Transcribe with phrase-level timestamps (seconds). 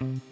[0.00, 0.22] Muy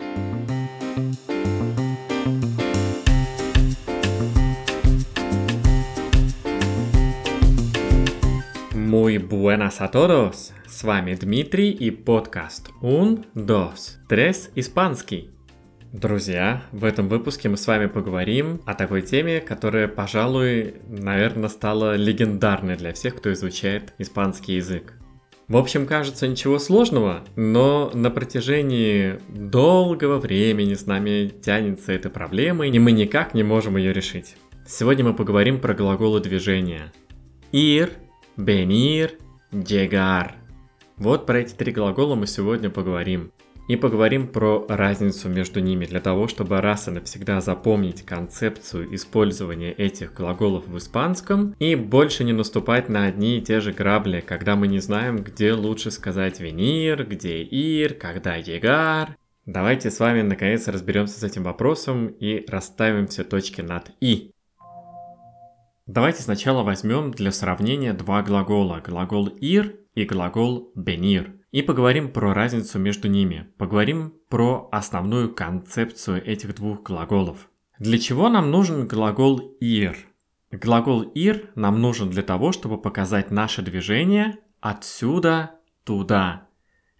[9.19, 10.55] buenas a todos!
[10.67, 15.33] С вами Дмитрий и подкаст Un, Dos, Tres Испанский.
[15.93, 21.95] Друзья, в этом выпуске мы с вами поговорим о такой теме, которая, пожалуй, наверное, стала
[21.95, 24.95] легендарной для всех, кто изучает испанский язык.
[25.49, 32.67] В общем, кажется, ничего сложного, но на протяжении долгого времени с нами тянется эта проблема,
[32.69, 34.37] и мы никак не можем ее решить.
[34.67, 36.93] Сегодня мы поговорим про глаголы движения.
[37.51, 37.93] Ir,
[38.37, 39.13] venir,
[39.51, 40.33] llegar.
[40.99, 43.33] Вот про эти три глагола мы сегодня поговорим
[43.69, 49.73] и поговорим про разницу между ними для того, чтобы раз и навсегда запомнить концепцию использования
[49.73, 54.57] этих глаголов в испанском и больше не наступать на одни и те же грабли, когда
[54.57, 59.11] мы не знаем, где лучше сказать venir, где ir, когда llegar.
[59.45, 64.33] Давайте с вами наконец разберемся с этим вопросом и расставим все точки над «и».
[65.87, 72.35] Давайте сначала возьмем для сравнения два глагола, глагол ir и глагол venir и поговорим про
[72.35, 73.49] разницу между ними.
[73.57, 77.49] Поговорим про основную концепцию этих двух глаголов.
[77.79, 79.97] Для чего нам нужен глагол ir?
[80.51, 85.53] Глагол ir нам нужен для того, чтобы показать наше движение отсюда
[85.85, 86.49] туда.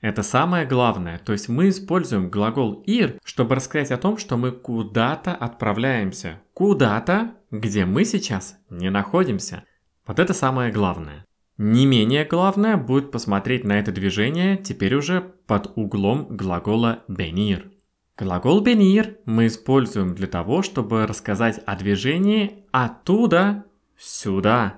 [0.01, 1.19] Это самое главное.
[1.19, 6.41] То есть мы используем глагол ir, чтобы рассказать о том, что мы куда-то отправляемся.
[6.55, 9.65] Куда-то, где мы сейчас не находимся.
[10.07, 11.25] Вот это самое главное.
[11.59, 17.73] Не менее главное будет посмотреть на это движение теперь уже под углом глагола venir.
[18.17, 23.65] Глагол venir мы используем для того, чтобы рассказать о движении оттуда
[23.97, 24.77] сюда.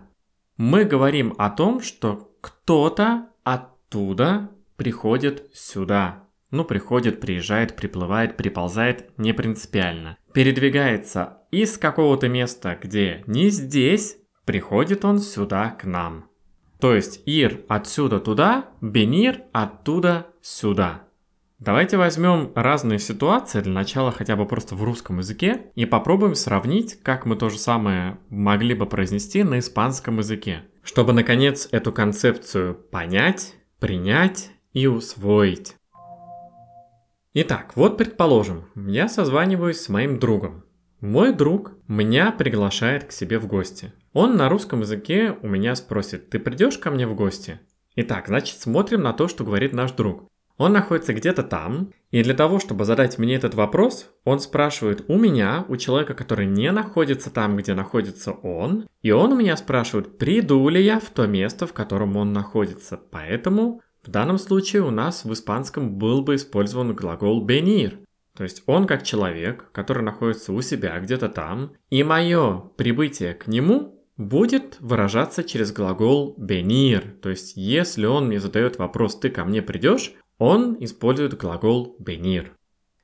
[0.57, 6.25] Мы говорим о том, что кто-то оттуда приходит сюда.
[6.51, 10.17] Ну, приходит, приезжает, приплывает, приползает, не принципиально.
[10.33, 16.30] Передвигается из какого-то места, где не здесь, приходит он сюда к нам.
[16.81, 21.05] То есть ir отсюда туда, venir оттуда сюда.
[21.59, 26.99] Давайте возьмем разные ситуации, для начала хотя бы просто в русском языке, и попробуем сравнить,
[27.03, 32.75] как мы то же самое могли бы произнести на испанском языке, чтобы наконец эту концепцию
[32.75, 35.77] понять, принять и усвоить.
[37.35, 40.65] Итак, вот предположим, я созваниваюсь с моим другом.
[41.01, 43.95] Мой друг меня приглашает к себе в гости.
[44.13, 47.59] Он на русском языке у меня спросит, ты придешь ко мне в гости?
[47.97, 50.29] Итак, значит смотрим на то, что говорит наш друг.
[50.59, 55.17] Он находится где-то там, и для того, чтобы задать мне этот вопрос, он спрашивает у
[55.17, 60.19] меня, у человека, который не находится там, где находится он, и он у меня спрашивает,
[60.19, 63.01] приду ли я в то место, в котором он находится.
[63.11, 68.01] Поэтому в данном случае у нас в испанском был бы использован глагол venir.
[68.41, 73.47] То есть он как человек, который находится у себя где-то там, и мое прибытие к
[73.49, 77.19] нему будет выражаться через глагол venir.
[77.21, 82.47] То есть если он мне задает вопрос «ты ко мне придешь», он использует глагол venir.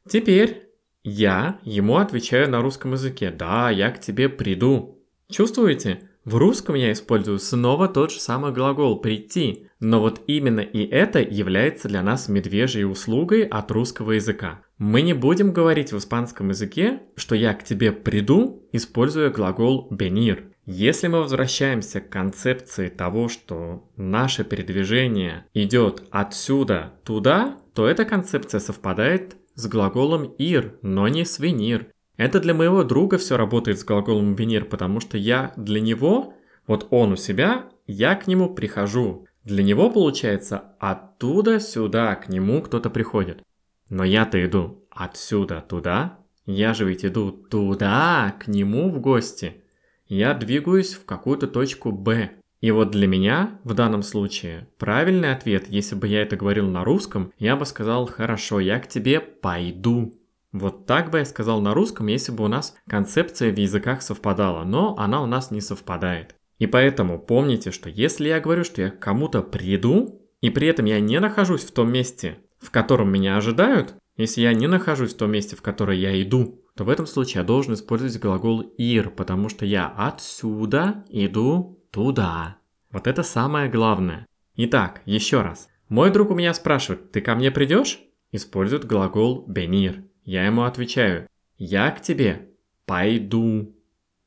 [0.09, 0.71] Теперь
[1.05, 5.05] я ему отвечаю на русском языке «да, я к тебе приду».
[5.31, 6.09] Чувствуете?
[6.27, 11.21] В русском я использую снова тот же самый глагол «прийти», но вот именно и это
[11.21, 14.61] является для нас медвежьей услугой от русского языка.
[14.77, 20.51] Мы не будем говорить в испанском языке, что я к тебе приду, используя глагол venir.
[20.65, 28.59] Если мы возвращаемся к концепции того, что наше передвижение идет отсюда туда, то эта концепция
[28.59, 31.87] совпадает с глаголом ir, но не с venir.
[32.17, 36.35] Это для моего друга все работает с глаголом venir, потому что я для него,
[36.67, 39.27] вот он у себя, я к нему прихожу.
[39.45, 43.43] Для него получается оттуда сюда к нему кто-то приходит.
[43.89, 49.63] Но я-то иду отсюда туда, я же ведь иду туда к нему в гости.
[50.07, 52.31] Я двигаюсь в какую-то точку Б.
[52.61, 56.85] И вот для меня в данном случае правильный ответ, если бы я это говорил на
[56.85, 60.15] русском, я бы сказал, хорошо, я к тебе пойду.
[60.59, 64.65] Вот так бы я сказал на русском, если бы у нас концепция в языках совпадала,
[64.65, 66.35] но она у нас не совпадает.
[66.59, 70.87] И поэтому помните, что если я говорю, что я к кому-то приду, и при этом
[70.87, 75.19] я не нахожусь в том месте, в котором меня ожидают, если я не нахожусь в
[75.19, 79.11] том месте, в которое я иду, то в этом случае я должен использовать глагол ir,
[79.11, 82.57] потому что я отсюда иду туда.
[82.91, 84.27] Вот это самое главное.
[84.57, 85.69] Итак, еще раз.
[85.91, 88.01] Мой друг у меня спрашивает, ты ко мне придешь?
[88.33, 90.05] Использует глагол venir.
[90.27, 92.51] Я ему отвечаю, я к тебе
[92.85, 93.73] пойду.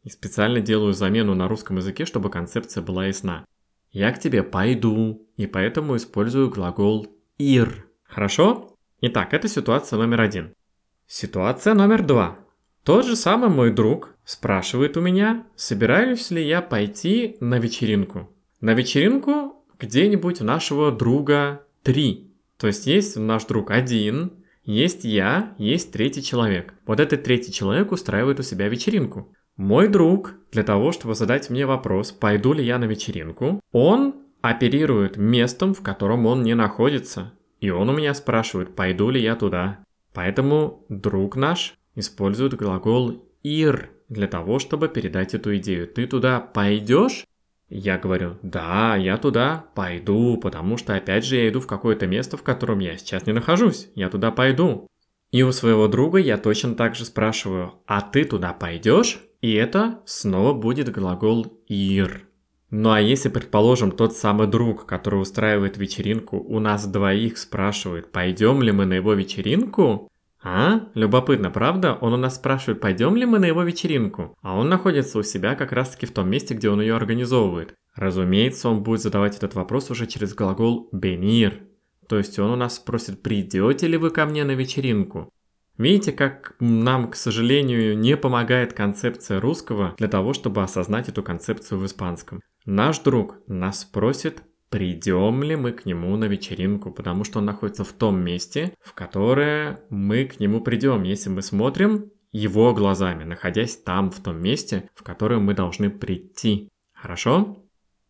[0.03, 3.45] И специально делаю замену на русском языке, чтобы концепция была ясна.
[3.91, 7.07] Я к тебе пойду, и поэтому использую глагол
[7.37, 7.83] ir.
[8.03, 8.77] Хорошо?
[9.01, 10.53] Итак, это ситуация номер один.
[11.05, 12.39] Ситуация номер два.
[12.85, 18.29] Тот же самый мой друг спрашивает у меня, собираюсь ли я пойти на вечеринку.
[18.61, 22.31] На вечеринку где-нибудь у нашего друга три.
[22.57, 24.38] То есть есть наш друг один,
[24.69, 26.75] есть я, есть третий человек.
[26.85, 29.33] Вот этот третий человек устраивает у себя вечеринку.
[29.57, 35.17] Мой друг, для того, чтобы задать мне вопрос, пойду ли я на вечеринку, он оперирует
[35.17, 37.33] местом, в котором он не находится.
[37.59, 39.79] И он у меня спрашивает, пойду ли я туда.
[40.13, 45.87] Поэтому друг наш использует глагол «ир» для того, чтобы передать эту идею.
[45.87, 47.25] Ты туда пойдешь?
[47.69, 52.35] Я говорю, да, я туда пойду, потому что опять же я иду в какое-то место,
[52.35, 53.89] в котором я сейчас не нахожусь.
[53.93, 54.87] Я туда пойду.
[55.31, 59.19] И у своего друга я точно так же спрашиваю, а ты туда пойдешь?
[59.41, 62.25] И это снова будет глагол «ир».
[62.71, 68.61] Ну а если, предположим, тот самый друг, который устраивает вечеринку, у нас двоих спрашивает, пойдем
[68.61, 70.07] ли мы на его вечеринку,
[70.41, 70.87] а?
[70.93, 71.97] Любопытно, правда?
[71.99, 74.37] Он у нас спрашивает, пойдем ли мы на его вечеринку?
[74.41, 77.75] А он находится у себя как раз таки в том месте, где он ее организовывает.
[77.95, 81.63] Разумеется, он будет задавать этот вопрос уже через глагол «бенир».
[82.07, 85.29] То есть он у нас спросит, придете ли вы ко мне на вечеринку?
[85.77, 91.79] Видите, как нам, к сожалению, не помогает концепция русского для того, чтобы осознать эту концепцию
[91.79, 92.41] в испанском.
[92.65, 97.83] Наш друг нас спросит, придем ли мы к нему на вечеринку, потому что он находится
[97.83, 103.77] в том месте, в которое мы к нему придем, если мы смотрим его глазами, находясь
[103.77, 106.69] там, в том месте, в которое мы должны прийти.
[106.93, 107.63] Хорошо?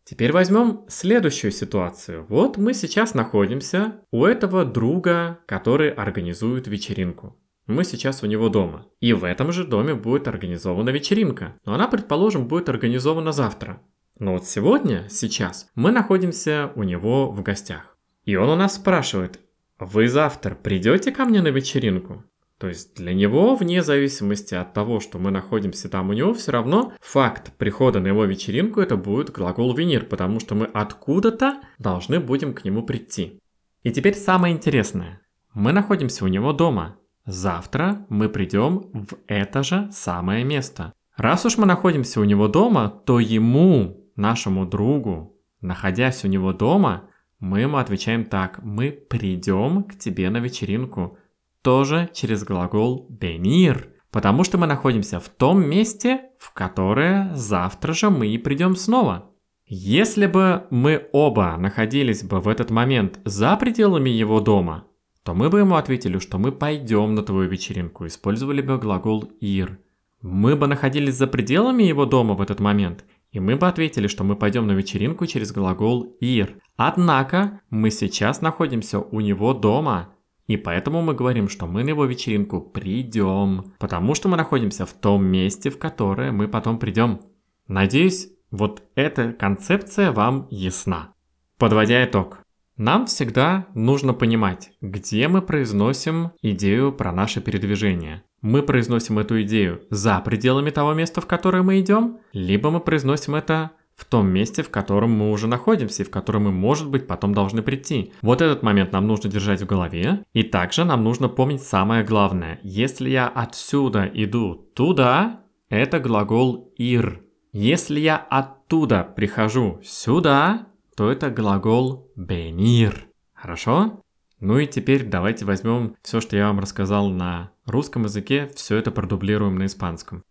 [0.04, 2.26] Теперь возьмем следующую ситуацию.
[2.28, 7.36] Вот мы сейчас находимся у этого друга, который организует вечеринку.
[7.66, 8.86] Мы сейчас у него дома.
[8.98, 11.56] И в этом же доме будет организована вечеринка.
[11.64, 13.80] Но она, предположим, будет организована завтра.
[14.20, 17.96] Но вот сегодня, сейчас, мы находимся у него в гостях.
[18.26, 19.40] И он у нас спрашивает,
[19.78, 22.22] вы завтра придете ко мне на вечеринку?
[22.58, 26.52] То есть для него, вне зависимости от того, что мы находимся там у него, все
[26.52, 32.20] равно факт прихода на его вечеринку это будет глагол винир, потому что мы откуда-то должны
[32.20, 33.40] будем к нему прийти.
[33.84, 35.22] И теперь самое интересное.
[35.54, 36.98] Мы находимся у него дома.
[37.24, 40.92] Завтра мы придем в это же самое место.
[41.16, 47.08] Раз уж мы находимся у него дома, то ему, нашему другу, находясь у него дома,
[47.38, 48.62] мы ему отвечаем так.
[48.62, 51.18] Мы придем к тебе на вечеринку.
[51.62, 53.88] Тоже через глагол «venir».
[54.10, 59.30] Потому что мы находимся в том месте, в которое завтра же мы и придем снова.
[59.66, 64.84] Если бы мы оба находились бы в этот момент за пределами его дома,
[65.22, 69.78] то мы бы ему ответили, что мы пойдем на твою вечеринку, использовали бы глагол «ир».
[70.22, 74.24] Мы бы находились за пределами его дома в этот момент, и мы бы ответили, что
[74.24, 76.58] мы пойдем на вечеринку через глагол «ир».
[76.76, 80.14] Однако мы сейчас находимся у него дома,
[80.46, 84.92] и поэтому мы говорим, что мы на его вечеринку придем, потому что мы находимся в
[84.92, 87.20] том месте, в которое мы потом придем.
[87.68, 91.14] Надеюсь, вот эта концепция вам ясна.
[91.56, 92.38] Подводя итог,
[92.76, 98.24] нам всегда нужно понимать, где мы произносим идею про наше передвижение.
[98.42, 103.34] Мы произносим эту идею за пределами того места, в которое мы идем, либо мы произносим
[103.34, 107.06] это в том месте, в котором мы уже находимся и в котором мы, может быть,
[107.06, 108.14] потом должны прийти.
[108.22, 110.24] Вот этот момент нам нужно держать в голове.
[110.32, 112.60] И также нам нужно помнить самое главное.
[112.62, 117.22] Если я отсюда иду туда, это глагол «ир».
[117.52, 122.94] Если я оттуда прихожу сюда, то это глагол «venir».
[123.34, 124.00] Хорошо?
[124.40, 128.90] Ну и теперь давайте возьмем все, что я вам рассказал на русском языке, все это
[128.90, 130.24] продублируем на испанском.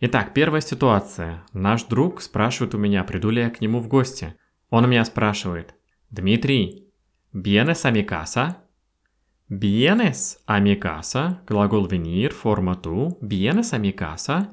[0.00, 1.44] Итак, первая ситуация.
[1.52, 4.34] Наш друг спрашивает у меня, приду ли я к нему в гости.
[4.70, 5.74] Он меня спрашивает,
[6.10, 6.88] Дмитрий,
[7.32, 8.56] ¿vienes a mi casa?
[11.46, 13.18] Глагол venir, форма tu.
[13.20, 14.48] ¿Vienes a?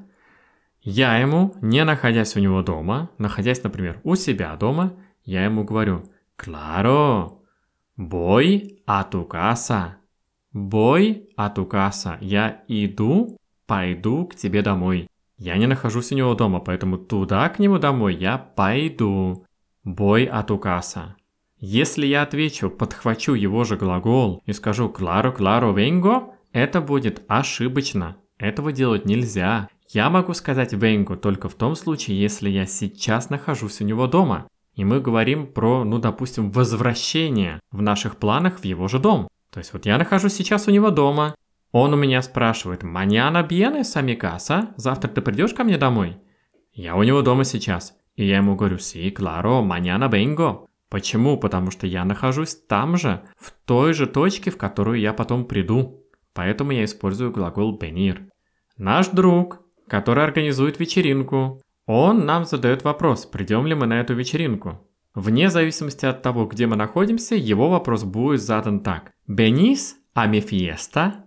[0.82, 4.94] Я ему, не находясь у него дома, находясь, например, у себя дома,
[5.24, 6.04] я ему говорю
[6.38, 7.45] «Claro,
[7.98, 9.98] voy a tu casa».
[10.54, 12.18] «Voy a tu casa».
[12.22, 13.38] Я иду,
[13.68, 15.08] пойду к тебе домой.
[15.38, 19.46] Я не нахожусь у него дома, поэтому туда к нему домой я пойду.
[19.86, 21.16] «Voy a tu casa».
[21.60, 28.18] Если я отвечу, подхвачу его же глагол и скажу «Claro, claro, vengo», это будет ошибочно.
[28.38, 29.70] Этого делать нельзя.
[29.90, 34.48] Я могу сказать Венгу только в том случае, если я сейчас нахожусь у него дома.
[34.76, 39.28] И мы говорим про, ну, допустим, возвращение в наших планах в его же дом.
[39.52, 41.34] То есть вот я нахожусь сейчас у него дома.
[41.72, 44.74] Он у меня спрашивает, «Маньяна бьенес амикаса?
[44.76, 46.18] Завтра ты придешь ко мне домой?»
[46.74, 47.96] Я у него дома сейчас.
[48.16, 50.66] И я ему говорю, «Си, кларо, маньяна бенго».
[50.90, 51.38] Почему?
[51.38, 56.06] Потому что я нахожусь там же, в той же точке, в которую я потом приду.
[56.34, 58.28] Поэтому я использую глагол venir.
[58.78, 64.82] Наш друг, который организует вечеринку, он нам задает вопрос, придем ли мы на эту вечеринку.
[65.14, 69.12] Вне зависимости от того, где мы находимся, его вопрос будет задан так.
[69.28, 71.26] «Venís a mi fiesta?»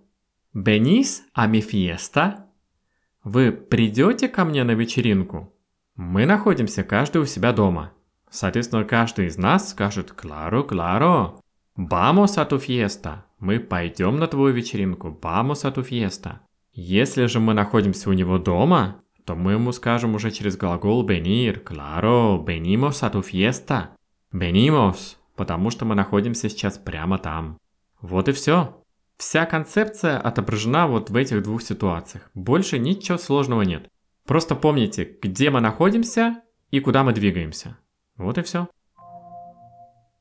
[3.25, 5.53] Вы придете ко мне на вечеринку?
[5.97, 7.93] Мы находимся каждый у себя дома.
[8.31, 11.41] Соответственно, каждый из нас скажет «Claro, claro».
[11.77, 13.25] «Vamos a tu fiesta».
[13.39, 15.19] Мы пойдем на твою вечеринку.
[15.21, 16.41] «Vamos a tu fiesta».
[16.73, 21.63] Если же мы находимся у него дома, то мы ему скажем уже через глагол venir.
[21.63, 23.89] Claro, venimos a tu fiesta.
[24.33, 27.59] Venimos, потому что мы находимся сейчас прямо там.
[28.01, 28.83] Вот и все.
[29.19, 32.31] Вся концепция отображена вот в этих двух ситуациях.
[32.33, 33.87] Больше ничего сложного нет.
[34.27, 37.77] Просто помните, где мы находимся и куда мы двигаемся.
[38.17, 38.67] Вот и все.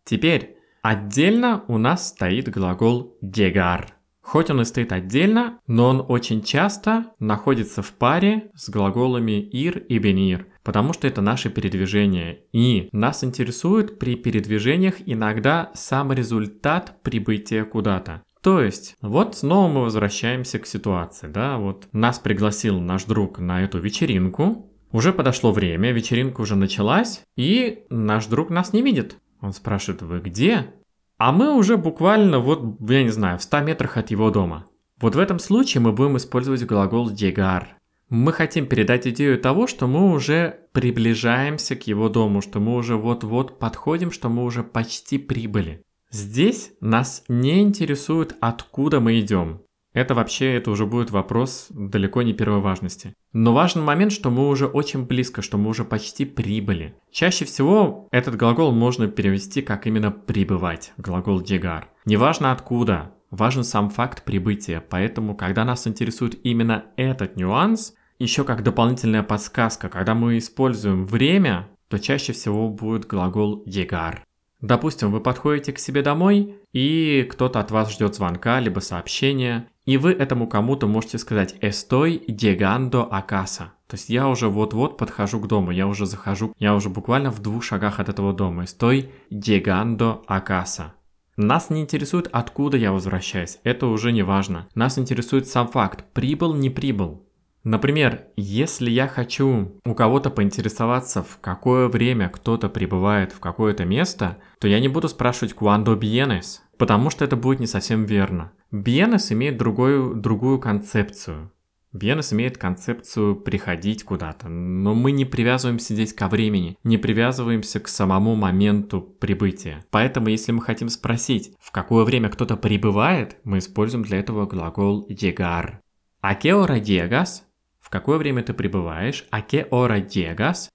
[0.03, 3.85] Теперь отдельно у нас стоит глагол llegar–
[4.27, 9.79] Хоть он и стоит отдельно, но он очень часто находится в паре с глаголами ir
[9.87, 12.41] и venir, потому что это наше передвижение.
[12.51, 18.21] И нас интересует при передвижениях иногда сам результат прибытия куда-то.
[18.41, 23.63] То есть, вот снова мы возвращаемся к ситуации, да, вот нас пригласил наш друг на
[23.63, 29.15] эту вечеринку, уже подошло время, вечеринка уже началась, и наш друг нас не видит.
[29.39, 30.73] Он спрашивает, вы где?
[31.17, 34.65] А мы уже буквально вот, я не знаю, в 100 метрах от его дома.
[34.99, 37.63] Вот в этом случае мы будем использовать глагол llegar.
[38.09, 42.95] Мы хотим передать идею того, что мы уже приближаемся к его дому, что мы уже
[42.95, 45.83] вот-вот подходим, что мы уже почти прибыли.
[46.09, 49.61] Здесь нас не интересует, откуда мы идем.
[49.97, 53.15] Это вообще, это уже будет вопрос далеко не первой важности.
[53.33, 56.93] Но важный момент, что мы уже очень близко, что мы уже почти прибыли.
[57.09, 61.89] Чаще всего этот глагол можно перевести как именно прибывать, глагол дегар.
[62.05, 68.61] Неважно откуда, важен сам факт прибытия, поэтому когда нас интересует именно этот нюанс, еще как
[68.61, 74.23] дополнительная подсказка, когда мы используем время, то чаще всего будет глагол дегар.
[74.61, 79.95] Допустим, вы подходите к себе домой, и кто-то от вас ждет звонка, либо сообщения, и
[79.97, 83.69] вы этому кому-то можете сказать «Estoy llegando a casa».
[83.87, 87.39] То есть я уже вот-вот подхожу к дому, я уже захожу, я уже буквально в
[87.39, 88.63] двух шагах от этого дома.
[88.63, 90.91] «Estoy llegando a casa».
[91.37, 94.67] Нас не интересует, откуда я возвращаюсь, это уже не важно.
[94.75, 97.23] Нас интересует сам факт, прибыл, не прибыл.
[97.63, 104.37] Например, если я хочу у кого-то поинтересоваться, в какое время кто-то прибывает в какое-то место,
[104.59, 108.51] то я не буду спрашивать «cuando vienes», потому что это будет не совсем верно.
[108.71, 111.51] Vienes имеет другую, другую концепцию.
[111.93, 117.87] Vienes имеет концепцию приходить куда-то, но мы не привязываемся здесь ко времени, не привязываемся к
[117.87, 119.85] самому моменту прибытия.
[119.89, 125.07] Поэтому, если мы хотим спросить, в какое время кто-то прибывает, мы используем для этого глагол
[125.09, 125.79] llegar.
[126.21, 127.43] ¿A qué hora llegas?
[127.87, 130.69] в какое время ты пребываешь, а que hora llegas,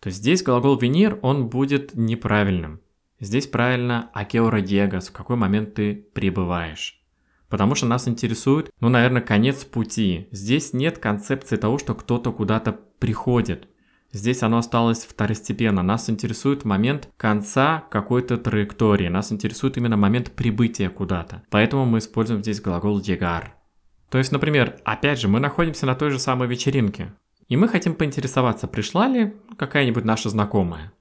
[0.00, 2.80] то здесь глагол venir, он будет неправильным.
[3.20, 7.00] Здесь правильно а hora llegas, в какой момент ты прибываешь.
[7.48, 10.28] Потому что нас интересует, ну, наверное, конец пути.
[10.32, 13.68] Здесь нет концепции того, что кто-то куда-то приходит.
[14.12, 15.82] Здесь оно осталось второстепенно.
[15.82, 19.08] Нас интересует момент конца какой-то траектории.
[19.08, 21.42] Нас интересует именно момент прибытия куда-то.
[21.50, 23.44] Поэтому мы используем здесь глагол llegar.
[24.10, 27.12] То есть, например, опять же, мы находимся на той же самой вечеринке,
[27.48, 30.92] и мы хотим поинтересоваться, пришла ли какая-нибудь наша знакомая.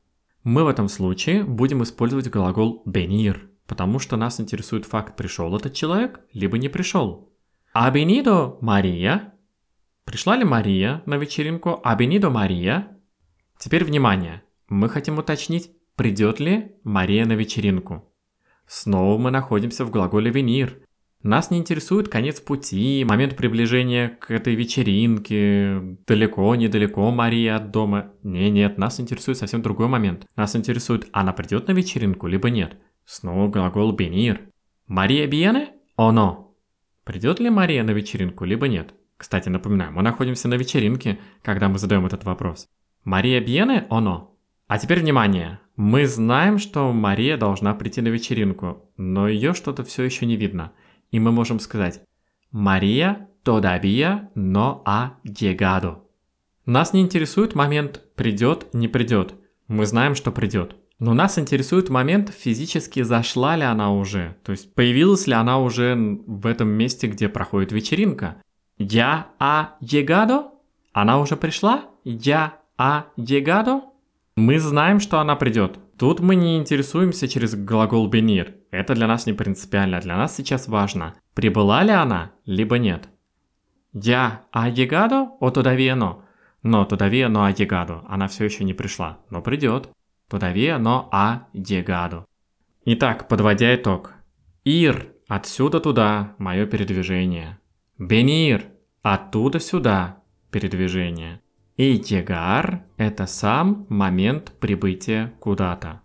[0.46, 5.74] Мы в этом случае будем использовать глагол venir, потому что нас интересует факт, пришел этот
[5.74, 7.34] человек, либо не пришел.
[7.74, 9.34] А venido Мария?
[10.04, 11.82] Пришла ли Мария на вечеринку?
[11.84, 12.96] А venido Мария?
[13.58, 18.14] Теперь внимание, мы хотим уточнить, придет ли Мария на вечеринку.
[18.68, 20.85] Снова мы находимся в глаголе venir,
[21.26, 28.14] нас не интересует конец пути, момент приближения к этой вечеринке, далеко, недалеко Мария от дома.
[28.22, 30.28] Не, нет, нас интересует совсем другой момент.
[30.36, 32.78] Нас интересует, она придет на вечеринку, либо нет.
[33.06, 34.42] Снова глагол «бенир».
[34.86, 35.70] Мария Биене?
[35.96, 36.56] Оно.
[37.04, 38.94] Придет ли Мария на вечеринку, либо нет?
[39.18, 42.68] Кстати, напоминаю, мы находимся на вечеринке, когда мы задаем этот вопрос.
[43.04, 43.88] Мария Биене?
[43.90, 44.38] Оно.
[44.68, 45.60] А теперь внимание.
[45.76, 50.72] Мы знаем, что Мария должна прийти на вечеринку, но ее что-то все еще не видно–
[51.16, 52.02] и мы можем сказать
[52.52, 56.00] «Мария todavía no ha llegado».
[56.66, 59.34] Нас не интересует момент «придет, не придет».
[59.70, 60.76] Мы знаем, что придет.
[61.00, 65.96] Но нас интересует момент, физически зашла ли она уже, то есть появилась ли она уже
[66.28, 68.42] в этом месте, где проходит вечеринка.
[68.78, 70.50] Я а llegado?
[70.92, 71.86] Она уже пришла?
[72.04, 73.84] Я а llegado?
[74.36, 75.80] Мы знаем, что она придет.
[75.98, 78.56] Тут мы не интересуемся через глагол venir.
[78.76, 80.02] Это для нас не принципиально.
[80.02, 83.10] Для нас сейчас важно, прибыла ли она, либо нет.
[83.94, 86.24] Я ha llegado o todavía no?
[86.64, 88.04] Но todavía no ha llegado.
[88.08, 89.90] Она все еще не пришла, но придет.
[90.30, 92.26] Todavía no ha llegado.
[92.86, 94.14] Итак, подводя итог.
[94.66, 97.60] Ir– отсюда туда, мое передвижение.
[97.98, 98.64] Venir–
[99.02, 101.40] оттуда сюда, передвижение.
[101.78, 106.02] И llegar– это сам момент прибытия куда-то.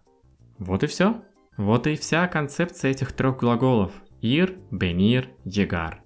[0.59, 1.23] Вот и все.
[1.61, 3.93] Вот и вся концепция этих трех глаголов.
[4.23, 5.97] Ir, venir, llegar.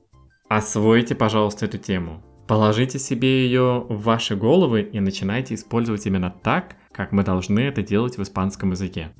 [0.49, 2.25] Освойте, пожалуйста, эту тему.
[2.49, 7.85] Положите себе ее в ваши головы и начинайте использовать именно так, как мы должны это
[7.85, 9.15] делать в испанском языке.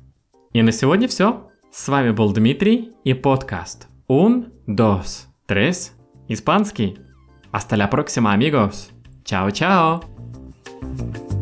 [0.51, 1.49] И на сегодня все.
[1.71, 5.93] С вами был Дмитрий и подкаст Un, dos, tres,
[6.27, 6.97] испанский.
[7.53, 8.91] Hasta la próxima, amigos.
[9.23, 10.01] Чао-чао!
[10.81, 11.34] thank you